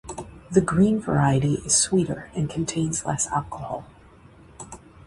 [0.49, 3.85] The green variety is sweeter and contains less alcohol.